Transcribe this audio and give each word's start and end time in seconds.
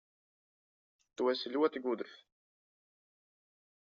Tu 1.21 1.27
esi 1.33 1.51
ļoti 1.57 1.83
gudrs. 1.85 2.15